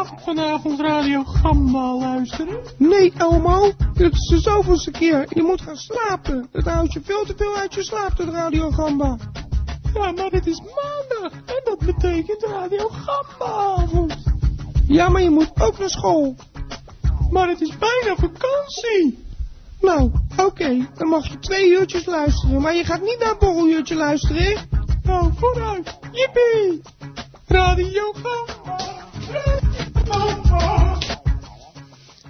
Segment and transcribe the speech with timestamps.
[0.00, 2.60] Mag ik vanavond Radio Gamba luisteren?
[2.76, 3.72] Nee, Elmo.
[3.92, 5.26] Dit is de zoveelste keer.
[5.28, 6.48] Je moet gaan slapen.
[6.52, 9.16] Het houdt je veel te veel uit je slaap, het Radio Gamba.
[9.94, 11.32] Ja, maar het is maandag.
[11.32, 14.16] En dat betekent Radio Gamba-avond.
[14.86, 16.34] Ja, maar je moet ook naar school.
[17.30, 19.24] Maar het is bijna vakantie.
[19.80, 20.88] Nou, oké.
[20.94, 22.60] Dan mag je twee uurtjes luisteren.
[22.60, 24.54] Maar je gaat niet naar een borreluurtje luisteren, hè?
[25.02, 25.98] Nou, vooruit.
[26.12, 26.82] Jippie.
[27.46, 28.59] Radio Gamba.
[30.10, 31.08] Gamba.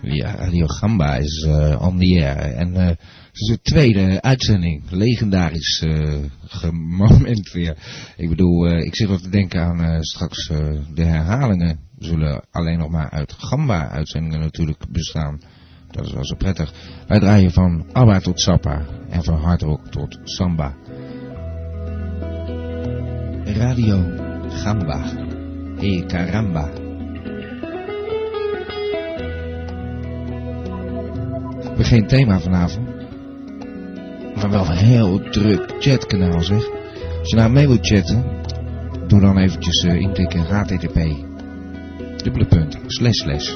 [0.02, 2.36] Ja, Radio Gamba is uh, on the air.
[2.36, 2.98] En uh, het
[3.32, 4.90] is de tweede uitzending.
[4.90, 7.76] Legendarisch uh, moment weer.
[8.16, 10.48] Ik bedoel, ik zit wat te denken aan straks
[10.94, 11.78] de herhalingen.
[11.98, 15.40] Zullen alleen nog maar uit Gamba-uitzendingen natuurlijk bestaan.
[15.90, 16.72] Dat is wel zo prettig.
[17.06, 18.86] Wij draaien van ABBA tot Sappa.
[19.08, 20.76] En van hardrock tot samba.
[23.44, 24.04] Radio
[24.48, 25.28] Gamba.
[25.78, 26.89] E caramba.
[31.80, 32.88] Hebben geen thema vanavond.
[34.34, 36.68] Maar wel een heel druk chatkanaal zeg.
[37.18, 38.24] Als je nou mee wilt chatten,
[39.06, 40.98] doe dan eventjes uh, intikken http
[42.16, 43.50] dubbele punt slash slash.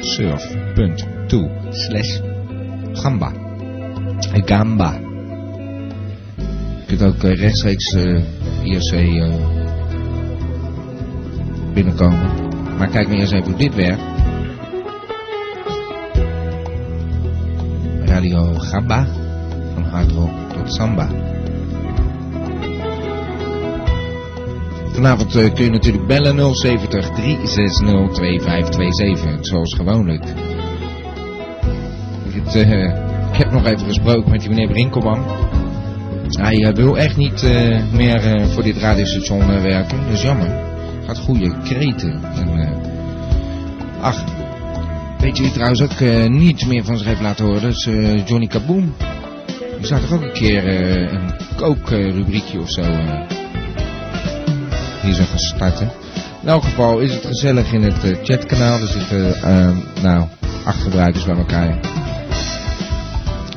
[0.00, 2.20] Surf punt to slash.
[2.92, 3.32] Gamba.
[4.44, 5.00] Gamba.
[6.86, 8.22] Je kunt ook uh, rechtstreeks uh,
[8.62, 9.34] IRC uh,
[11.74, 12.30] binnenkomen.
[12.78, 14.11] Maar kijk maar eerst even hoe dit werkt
[18.22, 19.06] Radio Gamba
[19.74, 21.08] van hardrock tot samba
[24.92, 30.24] Vanavond uh, kun je natuurlijk bellen 070 360 2527, zoals gewoonlijk.
[32.54, 32.82] Uh,
[33.32, 35.24] ik heb nog even gesproken met die meneer Brinkelman.
[36.28, 37.42] Hij uh, wil echt niet
[37.92, 40.50] meer voor dit radiostation werken, dus jammer.
[41.06, 42.20] Gaat goede kreten.
[42.34, 42.74] En,
[44.00, 44.24] ach,
[45.22, 47.62] weet je trouwens ook niet meer van zich heeft laten horen?
[47.62, 47.84] Dat is
[48.24, 48.94] Johnny Kaboom.
[49.78, 52.82] Die zou toch ook een keer een kookrubriekje of zo
[55.02, 55.92] hier gaan starten.
[56.42, 58.80] In elk geval is het gezellig in het uh, chatkanaal.
[58.80, 60.26] Er zitten uh, nou,
[60.64, 61.80] acht gebruikers bij elkaar.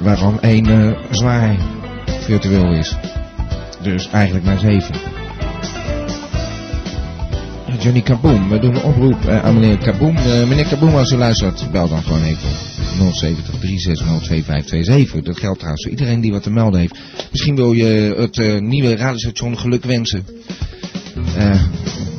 [0.02, 1.56] Waarvan één uh, zwaar
[2.06, 2.96] virtueel is.
[3.82, 5.15] Dus eigenlijk maar zeven.
[7.86, 10.14] Johnny Kaboom, we doen een oproep aan meneer Kaboom.
[10.14, 12.50] meneer Kaboom, als u luistert, bel dan gewoon even
[13.14, 15.22] 070 360 2527.
[15.22, 17.00] Dat geldt trouwens voor iedereen die wat te melden heeft.
[17.32, 20.26] Misschien wil je het nieuwe radiostation geluk wensen.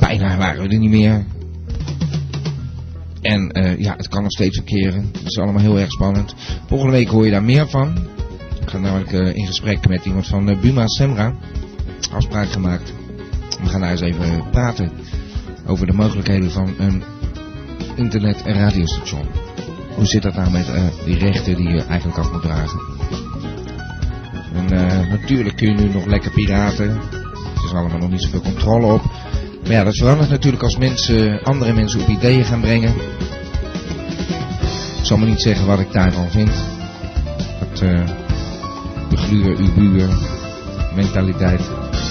[0.00, 1.24] Bijna waren we er niet meer.
[3.20, 5.08] En ja, het kan nog steeds verkeren.
[5.12, 6.34] Dat is allemaal heel erg spannend.
[6.66, 7.98] Volgende week hoor je daar meer van.
[8.60, 11.34] Ik ga namelijk in gesprek met iemand van Buma Semra.
[12.12, 12.92] Afspraak gemaakt.
[13.62, 14.90] We gaan daar eens even praten
[15.66, 17.02] over de mogelijkheden van een
[17.94, 19.26] internet- en radiostation.
[19.94, 20.66] Hoe zit dat nou met
[21.04, 22.80] die rechten die je eigenlijk af moet dragen?
[24.54, 26.88] En natuurlijk kun je nu nog lekker piraten.
[26.88, 29.02] Er is allemaal nog niet zoveel controle op.
[29.62, 32.94] Maar ja, dat verandert natuurlijk als mensen, andere mensen op ideeën gaan brengen.
[34.98, 36.52] Ik zal maar niet zeggen wat ik daarvan vind.
[37.58, 38.08] Dat uh,
[39.10, 40.08] begluur uw buur,
[40.94, 41.60] mentaliteit,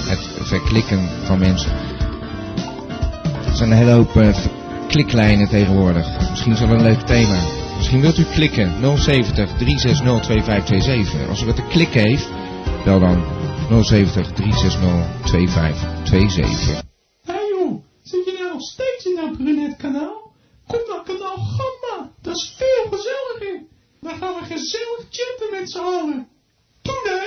[0.08, 1.70] het verklikken van mensen.
[3.56, 4.36] Er zijn een hele hoop uh,
[4.88, 6.30] kliklijnen tegenwoordig.
[6.30, 7.40] Misschien is dat een leuk thema.
[7.76, 11.28] Misschien wilt u klikken 070 360 2527.
[11.28, 12.28] Als u wat te klikken heeft,
[12.84, 13.24] bel dan
[13.84, 14.80] 070 360
[15.24, 16.82] 2527.
[17.24, 20.32] Hey joh, zit je nou nog steeds in dat brunet kanaal?
[20.66, 23.62] Kom naar kanaal Gamba, dat is veel gezelliger.
[24.00, 26.28] Dan gaan we gezellig chatten met z'n allen.
[26.82, 27.25] Doe nee.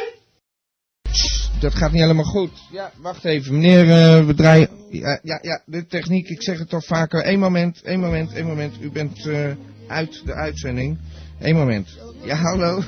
[1.59, 2.51] Dat gaat niet helemaal goed.
[2.71, 3.53] Ja, wacht even.
[3.53, 4.69] Meneer, uh, we draaien...
[4.89, 7.27] Ja, ja, ja, de techniek, ik zeg het toch vaker.
[7.27, 8.75] Eén moment, één moment, één moment.
[8.81, 9.47] U bent uh,
[9.87, 10.97] uit de uitzending.
[11.39, 11.87] Eén moment.
[12.23, 12.83] Ja, hallo.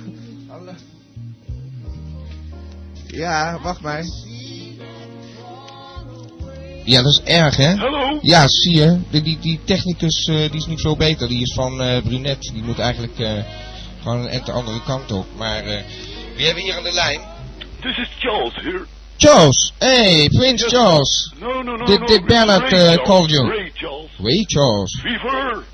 [0.47, 0.71] Hallo.
[3.07, 4.03] Ja, wacht maar.
[6.83, 7.75] Ja, dat is erg, hè?
[7.75, 8.19] Hallo?
[8.21, 8.99] Ja, zie je.
[9.09, 11.27] Die, die, die technicus uh, die is niet veel beter.
[11.27, 12.41] Die is van uh, Brunet.
[12.41, 13.31] Die moet eigenlijk uh,
[14.01, 15.25] gewoon een de andere kant op.
[15.37, 15.63] Maar
[16.35, 17.30] wie hebben we hier aan de lijn?
[17.83, 18.85] This is Charles here.
[19.17, 19.71] Charles!
[19.79, 20.71] Hey, Prince yes.
[20.71, 21.33] Charles!
[21.39, 22.07] No, no, no, did, no.
[22.07, 23.49] Did Bernard Ray call you?
[23.49, 24.09] Ray Charles.
[24.19, 24.91] Ray Charles.
[25.03, 25.65] Fever!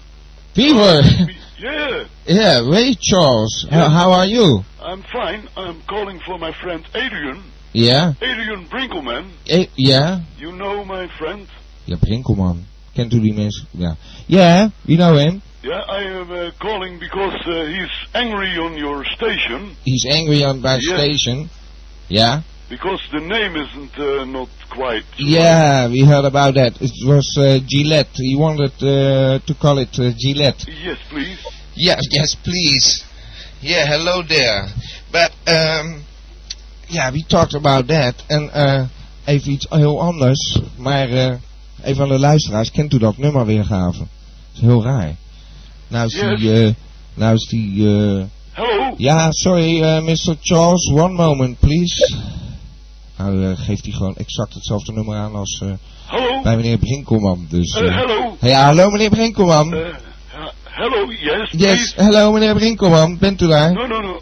[0.53, 1.01] Fever!
[1.59, 2.03] yeah.
[2.25, 3.65] Yeah, Ray Charles.
[3.69, 3.89] Yeah.
[3.89, 4.63] How, are you?
[4.81, 5.47] I'm fine.
[5.55, 7.43] I'm calling for my friend Adrian.
[7.73, 8.13] Yeah?
[8.21, 9.31] Adrian Brinkelman.
[9.47, 10.21] Eh, yeah?
[10.37, 11.47] You know my friend?
[11.85, 12.63] Ja, Brinkelman.
[12.95, 13.67] Die mensen?
[13.77, 13.95] Ja.
[14.27, 15.41] Yeah, you know him.
[15.63, 19.75] Yeah, I am uh, calling because uh, he's angry on your station.
[19.85, 20.97] He's angry on my Yeah.
[20.97, 21.49] station.
[22.09, 22.41] Yeah?
[22.69, 25.05] because the name isn't uh, not quite.
[25.17, 26.73] Yeah, we heard about that.
[26.81, 28.09] It was uh, Gillette.
[28.15, 30.65] He wanted uh, to call it uh, Gillette.
[30.67, 31.39] Yes, please.
[31.75, 33.05] Yes, yes, please.
[33.61, 34.67] Yeah, hello there.
[35.11, 36.03] But, um,
[36.89, 38.15] yeah, we talked about that.
[38.27, 38.85] En uh,
[39.25, 40.59] even iets heel anders.
[40.77, 41.35] Maar uh,
[41.81, 43.97] een van de luisteraars kent u dat nummer weergave.
[43.99, 44.07] Dat
[44.53, 45.15] is heel raar.
[45.87, 46.39] Nou is Yes.
[46.39, 46.73] die, uh,
[47.13, 47.87] nou is die,
[48.57, 48.93] Hello.
[48.97, 50.35] ja, sorry, uh, Mr.
[50.41, 52.15] Charles, one moment, please.
[53.17, 55.73] Nou, uh, geeft hij gewoon exact hetzelfde nummer aan als uh,
[56.43, 57.45] bij meneer Brinkelman.
[57.49, 58.37] Dus, hello.
[58.41, 59.75] ja, hallo meneer Brinkelman.
[60.63, 61.11] Hello.
[61.11, 61.49] Yes.
[61.51, 63.73] yes, hallo meneer Brinkelman, bent u daar?
[63.73, 64.19] No, no, no.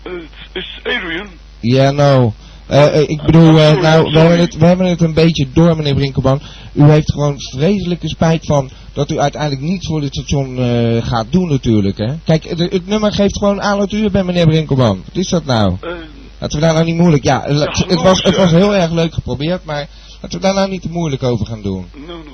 [0.53, 1.27] It's, Adrian.
[1.59, 2.25] Ja, nou.
[2.25, 5.75] eh, eh, ik bedoel, eh, nou, we hebben, het, we hebben het een beetje door,
[5.77, 6.41] meneer Brinkelman.
[6.73, 11.25] U heeft gewoon vreselijke spijt van dat u uiteindelijk niets voor dit station eh, gaat
[11.29, 12.13] doen natuurlijk, hè.
[12.23, 15.01] Kijk, het, het nummer geeft gewoon aan dat u er bent, meneer Brinkelman.
[15.06, 15.75] Wat is dat nou?
[16.39, 17.23] Laten we daar nou niet moeilijk...
[17.23, 19.88] Ja, Ja, het, was, het was heel erg leuk geprobeerd, maar
[20.21, 21.85] laten we daar nou niet te moeilijk over gaan doen.
[22.07, 22.33] no, no, no.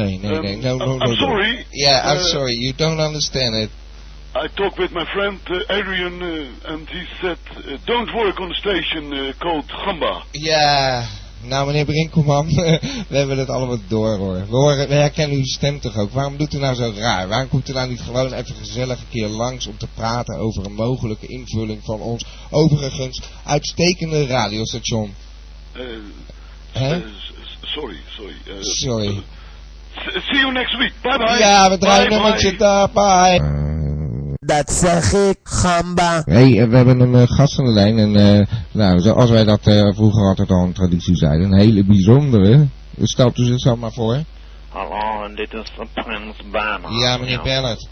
[0.00, 0.56] Nee, nee, nee.
[0.56, 1.14] No, no, I'm- no, I'm no.
[1.14, 1.64] sorry.
[1.70, 2.52] Yeah, I'm sorry.
[2.54, 3.68] You don't understand it.
[4.32, 8.48] I talked with my friend uh, Adrian, uh, and he said, uh, "Don't work on
[8.48, 11.04] the station called Gamba." Ja,
[11.42, 12.46] nou meneer Brinkelman,
[13.08, 14.34] we hebben het allemaal door hoor.
[14.34, 16.10] We, horen, we herkennen uw stem toch ook.
[16.10, 17.28] Waarom doet u nou zo raar?
[17.28, 20.64] Waarom komt u nou niet gewoon even gezellig een keer langs om te praten over
[20.64, 25.14] een mogelijke invulling van ons overigens uitstekende radiostation?
[27.62, 28.34] Sorry, sorry.
[28.60, 29.22] Sorry.
[30.28, 30.92] see you next week.
[31.02, 31.38] Bye bye.
[31.38, 33.59] Ja, we draaien nummertje daar, bye.
[34.50, 36.22] Dat zeg ik, gamba.
[36.24, 39.44] Hey, eh, we hebben een eh, gast aan de lijn en eh, nou, zoals wij
[39.44, 42.66] dat eh, vroeger altijd al een traditie zeiden, een hele bijzondere.
[43.02, 44.18] Stelt u zichzelf maar voor.
[44.68, 46.94] Hallo, en dit is de Prins Bernhard.
[47.00, 47.88] Ja, meneer Bernhard.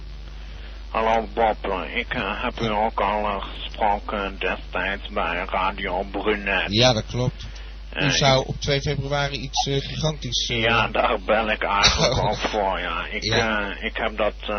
[0.90, 2.06] Hallo Bob, ik
[2.42, 6.64] heb u ook al gesproken destijds bij Radio Brunet.
[6.66, 7.46] Ja, dat klopt.
[7.94, 10.46] U Eh, zou op 2 februari iets gigantisch...
[10.46, 12.24] Ja, daar bel ik eigenlijk Oh.
[12.30, 13.04] ook voor, ja.
[13.10, 13.60] Ik, Ja.
[13.70, 14.56] eh, ik heb dat, eh,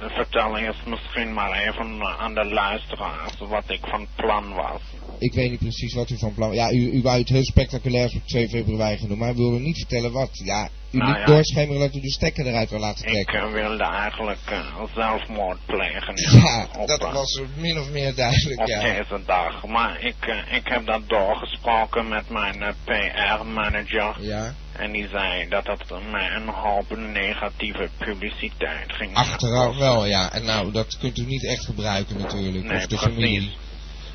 [0.00, 4.80] vertel eerst misschien maar even eh, aan de luisteraars wat ik van plan was.
[5.18, 6.54] Ik weet niet precies wat u van plan...
[6.54, 9.76] Ja, u, u wou het heel spectaculair op 2 februari genoemd, maar u wilde niet
[9.78, 10.30] vertellen wat.
[10.32, 11.24] Ja, u Nou liet ja.
[11.26, 13.40] doorschemeren dat u de stekker eruit wil laten Ik trekken.
[13.40, 16.14] eh, wilde eigenlijk eh, zelfmoord plegen.
[16.44, 18.80] Ja, op, dat eh, was min of meer duidelijk, op ja.
[18.80, 19.66] deze dag.
[19.66, 24.16] Maar ik, eh, ik heb dat doorgesproken met mijn eh, PR-manager.
[24.20, 30.32] Ja, En die zei dat het mij een hoop negatieve publiciteit ging achteraf wel, ja.
[30.32, 32.64] En nou, dat kunt u niet echt gebruiken natuurlijk.
[32.64, 33.14] Nee, of de precies.
[33.14, 33.52] familie.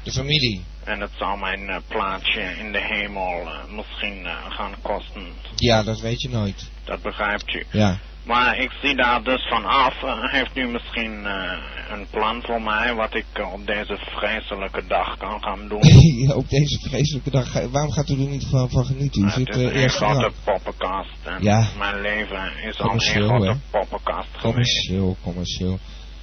[0.04, 0.64] De familie.
[0.84, 5.28] En het zou mijn eh, plaatsje in de hemel eh, misschien eh, gaan kosten.
[5.56, 6.70] Ja, dat weet je nooit.
[6.84, 7.66] Dat begrijpt u.
[7.72, 8.00] Ja.
[8.24, 10.04] Maar ik zie daar dus van af.
[10.04, 11.58] Eh, heeft u misschien eh,
[11.92, 15.82] een plan voor mij wat ik eh, op deze vreselijke dag kan gaan doen?
[16.28, 19.22] Ja, op deze vreselijke dag, waarom gaat u er niet van, van genieten?
[19.22, 21.18] U Nou, zit het is een eerst grote poppenkast.
[21.24, 21.68] En Ja.
[21.78, 24.28] mijn leven is al een grote poppenkast.
[24.42, 25.80] Commercieel, commercieel.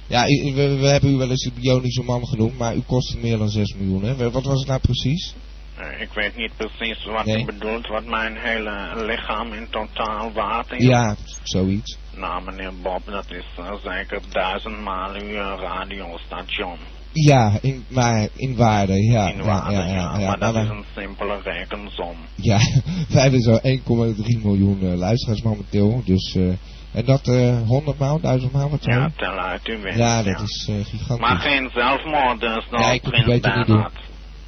[0.07, 3.37] Ja, we, we hebben u wel eens de bionische man genoemd, maar u kost meer
[3.37, 4.31] dan 6 miljoen, hè?
[4.31, 5.35] Wat was het nou precies?
[5.77, 7.41] Eh, ik weet niet precies wat Nee.
[7.41, 10.83] u bedoelt, wat mijn hele lichaam in totaal waard is.
[10.83, 11.97] Ja, zoiets.
[12.15, 16.77] Nou, meneer Bob, dat is eh, zeker duizendmaal uw eh, radiostation.
[17.11, 19.29] Ja, in, maar in waarde, ja.
[19.29, 20.27] in waarde, ja, ja, ja, ja.
[20.27, 22.15] Maar dat is een simpele rekensom.
[22.35, 22.57] ja,
[23.13, 26.35] wij hebben zo 1,3 miljoen eh, luisteraars momenteel, dus...
[26.35, 26.53] eh
[26.93, 29.97] en dat eh 100 maal, 1000 maal, wat Ja, ja, tel uit uw winst.
[29.99, 31.17] ja, dat is gigantisch.
[31.19, 33.91] Maar geen zelfmoord dus nog, Ja, ik het niet.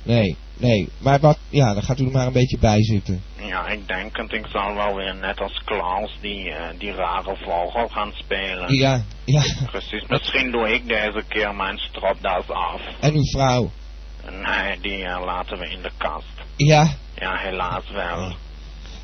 [0.10, 0.90] Nee, nee.
[0.98, 3.24] Maar wat, ja, dan gaat u er maar een beetje bij zitten.
[3.36, 4.34] Ja, ik denk het.
[4.34, 8.74] Ik zal wel weer net als Klaus die, eh, die rare vogel gaan spelen.
[8.76, 9.44] Ja, ja.
[9.72, 10.04] Precies.
[10.08, 12.82] Misschien doe ik deze keer mijn stropdas af.
[13.00, 13.72] En uw vrouw?
[14.30, 16.34] Nee, die eh, laten we in de kast.
[16.56, 16.88] Ja.
[17.16, 18.36] Ja, helaas wel.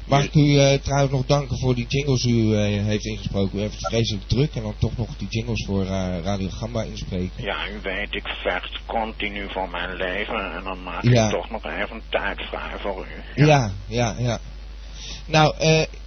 [0.05, 3.57] Mag ik u eh, trouwens nog danken voor die jingles u eh, heeft ingesproken.
[3.57, 6.83] U heeft het vreselijk druk en dan toch nog die jingles voor eh, Radio Gamba
[6.83, 7.43] inspreken.
[7.43, 11.25] Ja, u weet, ik vecht continu voor mijn leven en dan maak Ja.
[11.25, 13.45] ik toch nog even tijd vrij voor u.
[13.45, 14.39] Ja, ja, ja.
[15.25, 15.55] Nou,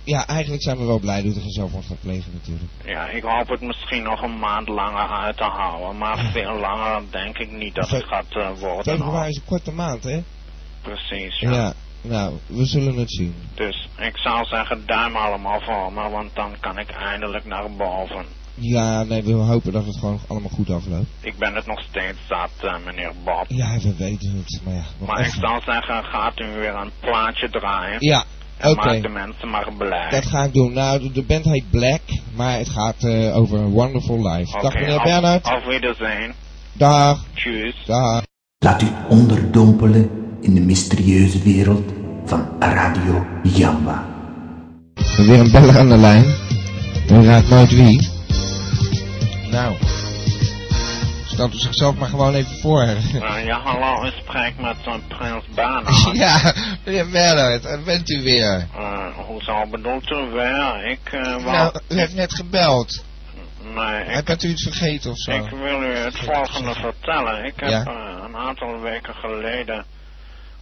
[0.05, 2.71] ja, eigenlijk zijn we wel blij dat u geen zelfmoord gaat plegen natuurlijk.
[2.85, 7.03] Ja, ik hoop het misschien nog een maand langer uit te houden, maar veel langer
[7.11, 8.85] denk ik niet dat het gaat worden.
[8.85, 10.23] Februari is een korte maand, hè?
[10.83, 11.53] Precies, Ja.
[11.53, 11.75] ja.
[12.09, 13.35] Nou, we zullen het zien.
[13.55, 18.25] Dus ik zou zeggen, duim allemaal voor me, want dan kan ik eindelijk naar boven.
[18.55, 21.07] Ja, nee, we hopen dat het gewoon allemaal goed afloopt.
[21.21, 23.45] Ik ben het nog steeds zat, eh, meneer Bob.
[23.49, 24.85] Ja, we weten het, maar ja.
[24.99, 28.25] nog Maar ik zou zeggen, gaat u weer een plaatje draaien Ja,
[28.63, 28.85] oké.
[28.87, 30.11] maak de mensen maar blij.
[30.11, 30.73] Dat ga ik doen.
[30.73, 32.01] Nou, de, de band heet Black,
[32.35, 34.61] maar het gaat eh, over een Wonderful Life.
[34.61, 35.45] Dag meneer Bernhard.
[35.45, 36.35] Auf Wiedersehen.
[36.73, 37.25] Dag.
[37.35, 37.87] Tschüss.
[37.87, 38.23] Dag.
[38.59, 40.11] Laat u onderdompelen
[40.41, 41.98] in de mysterieuze wereld
[42.29, 44.05] van Radio Jamba.
[44.95, 46.25] We hebben weer een beller aan de lijn.
[47.11, 48.09] U raadt nooit wie.
[49.51, 49.77] Nou.
[51.27, 52.83] Stelt u zichzelf maar gewoon even voor.
[52.83, 56.17] Eh, ja, hallo, ik spreek met uh, Prins Bernhard.
[56.25, 56.55] ja,
[56.85, 58.67] meneer Bernhard, daar bent u weer.
[58.79, 60.91] Uh, hoezo bedoelt u weer?
[60.91, 61.43] Ik uh, wou...
[61.45, 63.05] Nou, u heeft net gebeld.
[63.75, 65.31] Nee, ik, Bent u iets vergeten of zo?
[65.31, 67.45] ik wil u het volgende vertellen.
[67.45, 67.87] Ik heb Ja.
[68.25, 69.85] een aantal weken geleden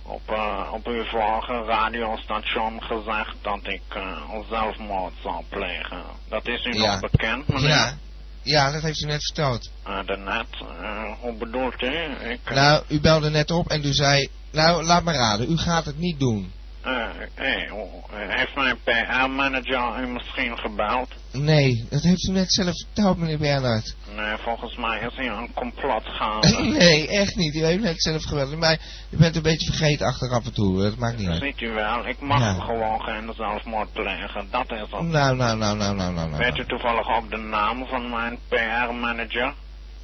[0.06, 6.02] op, eh, op uw vorige radiostation gezegd dat ik eh, zelfmoord zou plegen.
[6.28, 6.90] Dat is u Ja.
[6.90, 7.68] nog bekend, meneer?
[7.68, 7.96] Ja.
[8.42, 9.70] Ja, dat heeft u net verteld.
[9.88, 10.46] Uh, daarnet,
[10.80, 12.28] eh, hoe bedoelt u?
[12.30, 14.28] Ik, Nou, u belde net op en u zei...
[14.52, 16.52] Nou, laat maar raden, u gaat het niet doen.
[16.86, 21.08] Eh, eh, oh, eh, heeft mijn PR-manager u misschien gebeld?
[21.32, 23.96] Nee, dat heeft u net zelf verteld, meneer Bernhard.
[24.16, 26.62] Nee, volgens mij is hier een complot gaande.
[26.78, 27.54] nee, echt niet.
[27.54, 28.58] U heeft net zelf gebeld.
[28.58, 28.78] Maar
[29.10, 30.82] u bent een beetje vergeten achter af en toe.
[30.82, 31.42] Dat maakt niet uit.
[31.42, 34.46] Ziet u wel, ik mag gewoon geen zelfmoord plegen.
[34.50, 34.90] Dat is het.
[34.90, 36.36] Nou, nou, nou, nou, nou, nou, nou.
[36.36, 39.54] Weet u toevallig ook de naam van mijn PR-manager?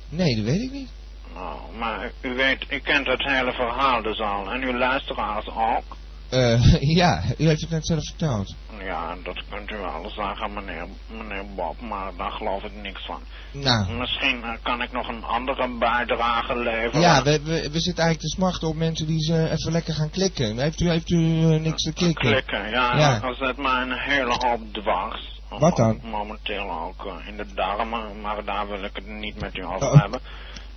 [0.08, 0.88] Nee, dat weet ik niet.
[1.34, 4.50] Nou, maar u weet, u kent het hele verhaal dus al.
[4.50, 5.96] En uw luisteraars ook.
[6.32, 8.54] Eh, ja, u heeft het net zelf verteld.
[8.84, 13.20] Ja, dat kunt u wel zeggen, meneer, meneer Bob, maar daar geloof ik niks van.
[13.52, 17.00] Nou, Misschien eh, kan ik nog een andere bijdrage leveren.
[17.00, 20.10] ja, we, we, we zitten eigenlijk te smachten op mensen die ze even lekker gaan
[20.10, 20.58] klikken.
[20.58, 22.30] Heeft u, heeft u eh, niks te klikken?
[22.30, 23.18] Klikken, ja, Ja.
[23.18, 25.40] dat zet mij een hele hoop dwars.
[25.48, 26.00] Wat dan?
[26.02, 30.00] Momenteel ook in de darmen, maar daar wil ik het niet met u over Oh.
[30.00, 30.20] hebben.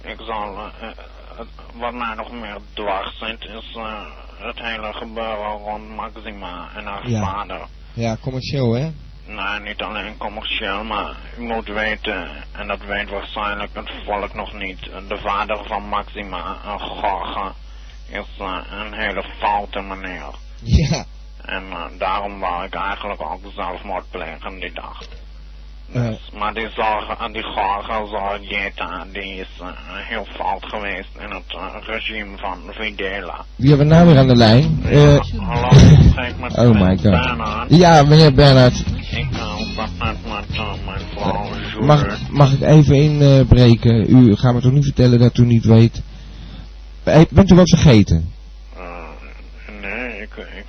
[0.04, 0.72] Ik zal,
[1.74, 3.78] wat mij nog meer dwars zit, is
[4.38, 7.22] het hele gebeuren rond Maxima en haar Ja.
[7.24, 7.62] vader.
[7.94, 8.90] Ja, commercieel, hè?
[9.28, 14.54] Nou, niet alleen commercieel, maar u moet weten, en dat weet waarschijnlijk het volk nog
[14.54, 17.52] niet, de vader van Maxima, Gorge,
[18.10, 20.36] is eh, een hele foute meneer.
[20.62, 21.06] Ja.
[21.46, 25.02] En eh, daarom wou ik eigenlijk ook zelfmoord plegen die dag.
[26.40, 29.68] Maar die zorgen, die Gorge Zorgeta, die is eh,
[30.10, 33.46] heel fout geweest in het eh, regime van Videla.
[33.56, 34.80] Wie hebben we nou weer aan de lijn?
[34.86, 35.70] Eh, Hallo,
[36.28, 37.80] ik met oh my god.
[37.80, 38.84] Ja, meneer Bernhard.
[39.12, 41.50] Ik uh, was net met uh, mijn vrouw.
[41.86, 44.16] Mag, mag ik even inbreken?
[44.16, 46.02] u gaat me toch niet vertellen dat u niet weet.
[47.04, 48.34] Eh, Bent u wat vergeten?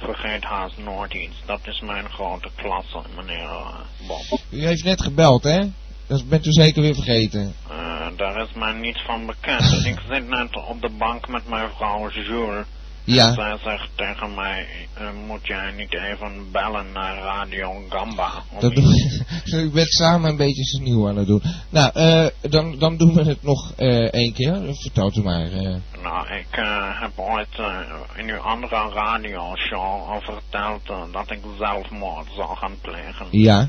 [0.07, 1.37] Vergeet haast nooit iets.
[1.47, 4.41] Dat is mijn grote klasse, meneer uh, Bob.
[4.51, 5.61] U heeft net gebeld, hè?
[6.07, 7.55] Dat bent u zeker weer vergeten.
[7.71, 9.85] Uh, daar is mij niets van bekend.
[9.93, 12.67] ik zit net op de bank met mijn vrouw Jules.
[13.07, 13.33] Ja.
[13.35, 14.67] Zij zegt tegen mij,
[15.01, 18.33] uh, moet jij niet even bellen naar Radio Gamba?
[18.61, 21.43] Dat iets- doen, u bent samen een beetje sneeuw aan het doen.
[21.71, 24.61] Nou, eh, dan, dan doen we het nog eh één keer.
[24.75, 25.53] Vertelt u maar.
[25.53, 25.77] eh.
[26.03, 27.79] Nou, ik uh, heb ooit uh,
[28.17, 33.27] in uw andere radioshow al verteld uh, dat ik zelfmoord zou gaan plegen.
[33.31, 33.69] Ja.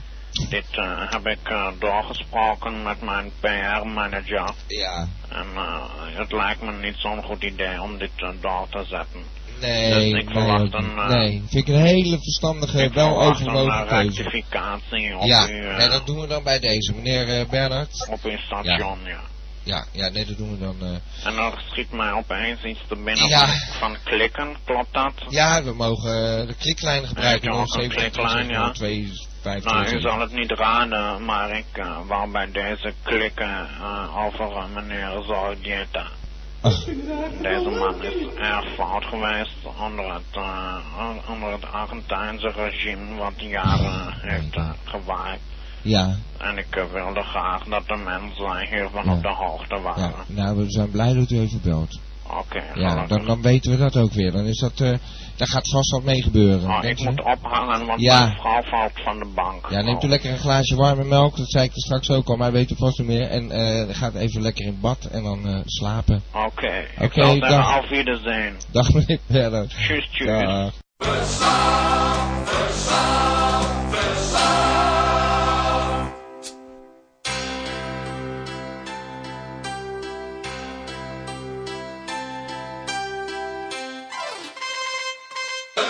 [0.49, 4.51] Dit uh, heb ik uh, doorgesproken met mijn PR-manager.
[4.67, 5.07] Ja.
[5.29, 5.83] En uh,
[6.17, 8.09] het lijkt me niet zo'n goed idee om dit
[8.41, 9.35] door te zetten.
[9.61, 13.21] Nee, Dus ik nee, verwacht een, uh, nee, vind ik een hele verstandige, ik wel
[13.21, 14.21] overwogen keuze.
[14.23, 16.93] rectificatie op, Ja, uw, uh, nee, dat doen we dan bij deze.
[16.95, 18.07] Meneer eh, Bernhard?
[18.09, 19.19] op uw station, ja.
[19.63, 20.75] Ja, ja, nee, dat doen we dan.
[20.81, 21.27] eh.
[21.27, 23.47] En dan schiet mij opeens iets te binnen Ja.
[23.79, 25.13] van, klikken, klopt dat?
[25.29, 27.53] Ja, we mogen eh, de kliklijn gebruiken.
[27.53, 28.71] Ja, kliklijn, ja.
[28.71, 29.11] 2,
[29.47, 34.17] 5, Nou, u zal het niet raden, maar ik uh, wou bij deze klikken uh,
[34.25, 36.05] over uh, meneer Zordieta.
[37.41, 39.51] Deze man is erg fout geweest
[39.85, 40.75] onder het, uh,
[41.29, 45.39] onder het Argentijnse regime wat jaren heeft uh, gewaaid.
[45.81, 49.11] Ja, En ik wilde graag dat de mensen hiervan Ja.
[49.11, 50.03] op de hoogte waren.
[50.27, 50.41] ja.
[50.43, 51.99] Nou, we zijn blij dat u even belt.
[52.29, 53.07] Oké, Ja, gelukkig.
[53.07, 54.31] dan, dan weten we dat ook weer.
[54.31, 54.93] Dan is dat, eh
[55.35, 56.69] daar gaat vast wat mee gebeuren.
[56.69, 58.19] Oh, Denkt ik moet ophangen, want Ja.
[58.19, 59.67] mijn vrouw valt van de bank.
[59.69, 60.11] Ja, neemt u Oh.
[60.11, 61.37] lekker een glaasje warme melk.
[61.37, 63.27] Dat zei ik er straks ook al, maar weet u vast niet meer.
[63.29, 66.21] En eh gaat even lekker in bad en dan eh, slapen.
[66.33, 66.67] Oké,
[66.97, 67.75] ik Oké, zeggen dag.
[67.75, 68.53] auf Wiedersehen.
[68.71, 69.65] Dag meneer.
[69.67, 70.25] Tschüss, tschüss.
[70.25, 70.73] Dag.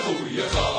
[0.08, 0.77] Een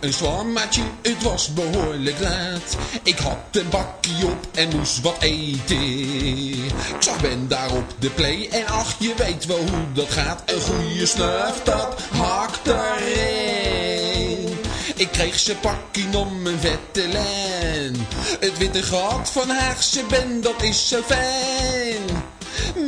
[0.00, 2.76] een zwaarmaatje, het was behoorlijk laat.
[3.02, 6.50] Ik had een bakkie op en moest wat eten.
[6.64, 10.42] Ik zag Ben daar op de play en ach, je weet wel hoe dat gaat.
[10.46, 14.58] Een goede snuif, dat hakt erin.
[14.94, 18.06] Ik kreeg zijn pakkie om mijn vette lijn.
[18.40, 22.22] Het witte gat van Haagse Ben, dat is zo fijn.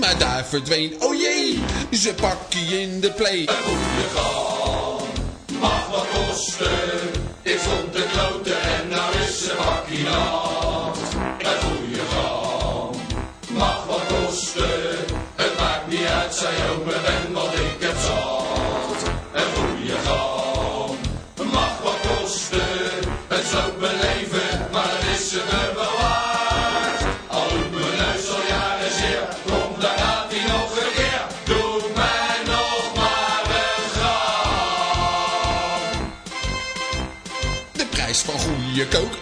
[0.01, 1.59] Maar daar verdween, oh jee,
[1.91, 3.41] zijn pakkie in de play.
[3.41, 4.46] Een goede gang
[6.37, 10.05] Ik stond te kloten en nou is ze bakkie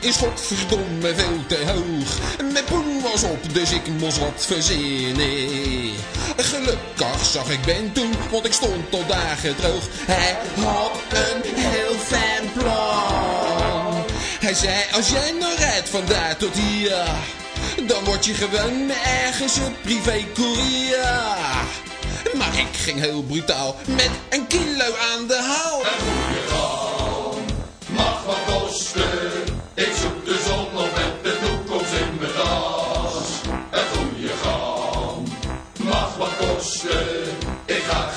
[0.05, 2.19] is godverdomme veel te hoog.
[2.53, 5.95] Mijn poen was op, dus ik moest wat verzinnen.
[6.37, 9.85] Gelukkig zag ik Ben toen, want ik stond al dagen droog.
[9.91, 14.05] Hij had een heel fijn plan.
[14.41, 17.05] Hij zei, als jij nou rijdt van daar tot hier,
[17.87, 18.91] dan word je gewoon
[19.25, 21.35] ergens een privé courier.
[22.35, 25.83] Maar ik ging heel brutaal met een kilo aan de haal.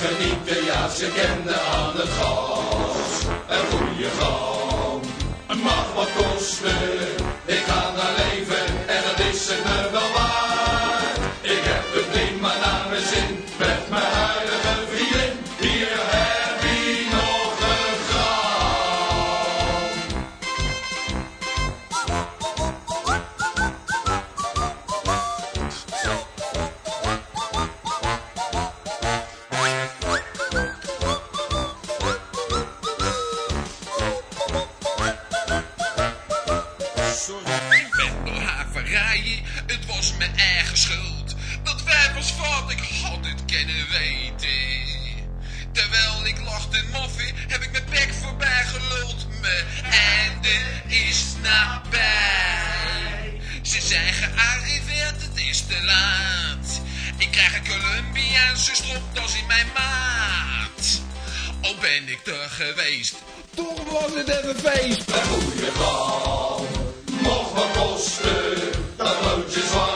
[0.02, 3.26] Genieten, ja, ze kennen aan het gas.
[3.48, 4.68] Een goede gang
[5.64, 6.72] mag wat kosten.
[7.46, 9.77] Ik ga naar leven en dat is het
[51.50, 53.42] nabij.
[53.62, 56.82] Ze zijn gearriveerd, het is te laat.
[57.18, 61.02] Ik krijg een Colombiaanse stropdas in mijn maat.
[61.62, 63.16] Al ben ik er geweest,
[63.56, 65.04] toch was het even feest.
[65.08, 66.68] Een goede gang
[67.22, 68.72] mocht wat kosten.
[68.98, 69.87] Dat broodje zwaar,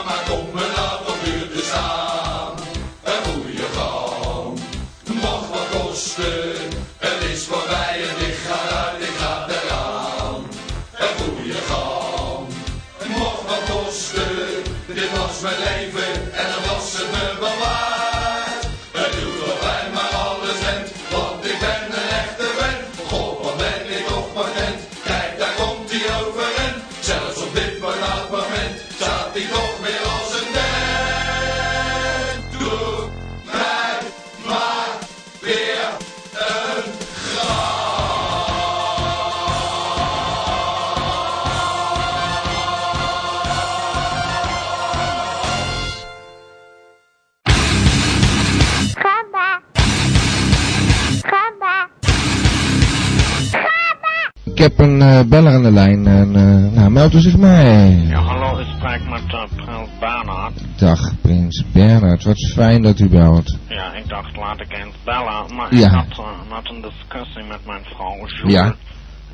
[59.11, 60.53] met uh, Prins Bernhard.
[60.77, 63.57] Dag Prins Bernhard, wat fijn dat u belt.
[63.67, 65.55] Ja, ik dacht, laat ik eens bellen.
[65.55, 65.87] Maar Ja.
[65.87, 68.53] ik had uh, een discussie met mijn vrouw Jules.
[68.53, 68.75] Ja.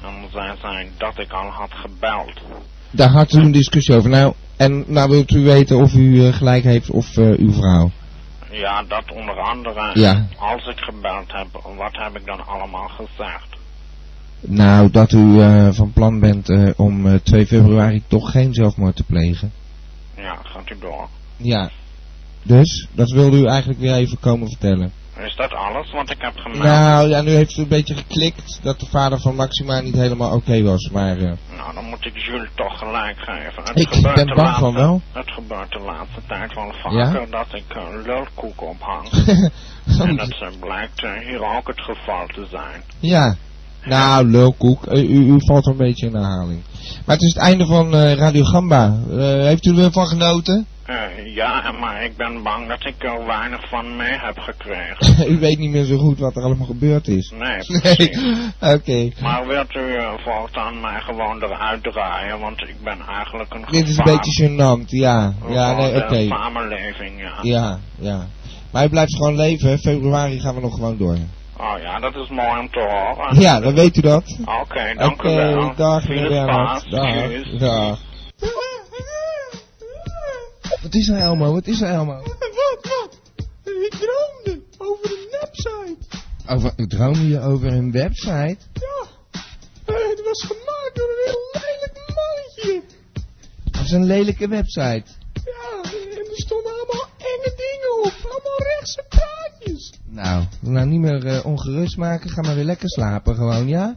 [0.01, 2.33] En zij zei dat ik al had gebeld.
[2.91, 4.09] Daar had u een discussie over.
[4.09, 7.91] Nou, en nou wilt u weten of u eh, gelijk heeft of eh, uw vrouw.
[8.51, 9.91] Ja, dat onder andere.
[9.93, 10.25] Ja.
[10.37, 13.55] Als ik gebeld heb, wat heb ik dan allemaal gezegd?
[14.41, 18.95] Nou, dat u eh, van plan bent eh, om eh, 2 februari toch geen zelfmoord
[18.95, 19.51] te plegen.
[20.17, 21.07] Ja, gaat u door.
[21.37, 21.69] Ja.
[22.43, 24.91] Dus, dat wilde u eigenlijk weer even komen vertellen.
[25.17, 26.63] Is dat alles wat ik heb gemeld?
[26.63, 30.31] Nou, ja, nu heeft u een beetje geklikt dat de vader van Maxima niet helemaal
[30.35, 31.17] oké was, maar...
[31.17, 33.63] eh, Nou, dan moet ik Jules toch gelijk geven.
[33.63, 35.01] Het Ik gebeurt ben de bang laatste- van wel.
[35.11, 37.25] Het gebeurt de laatste tijd wel vaker Ja?
[37.29, 39.09] dat ik uh, lulkoek ophang.
[40.09, 42.83] en dat eh, blijkt eh, hier ook het geval te zijn.
[42.99, 43.35] ja.
[43.87, 46.61] Nou, lulkoek, eh, u, u valt een beetje in herhaling.
[47.05, 48.97] Maar het is het einde van eh, Radio Gamba.
[49.09, 50.67] Eh, heeft u ervan genoten?
[51.35, 55.31] Ja, maar ik ben bang dat ik er weinig van mee heb gekregen.
[55.33, 57.33] u weet niet meer zo goed wat er allemaal gebeurd is.
[57.35, 59.21] Nee, Nee, oké.
[59.21, 63.87] Maar wilt u uh, voortaan mij gewoon eruit draaien, want ik ben eigenlijk een Dit
[63.87, 65.33] is een beetje gênant, ja.
[65.49, 66.27] Ja, nee, oké.
[66.27, 67.37] samenleving, ja.
[67.41, 68.27] Ja, ja.
[68.71, 69.79] Maar u blijft gewoon leven.
[69.79, 71.17] Februari gaan we nog gewoon door.
[71.59, 73.39] Oh ja, dat is mooi om te horen.
[73.39, 74.37] Ja, dan weet u dat.
[74.61, 75.75] Oké, dank Oké, u wel.
[75.75, 76.91] dag meneer Bernhard.
[76.91, 77.59] Dag.
[77.59, 77.99] Dag.
[80.81, 81.53] Wat is er Elmo?
[81.53, 82.13] Wat is er Elmo?
[82.13, 82.27] Wat,
[82.81, 83.19] wat?
[83.63, 85.97] Ik droomde over een website.
[86.47, 88.57] Over, droom je over een website?
[88.73, 89.05] Ja.
[89.85, 92.81] Eh, Het was gemaakt door een heel lelijk mannetje.
[93.71, 95.03] Dat is een lelijke website.
[100.17, 102.29] Nou, nou niet meer eh, ongerust maken.
[102.29, 103.95] Ga maar weer lekker slapen gewoon, ja?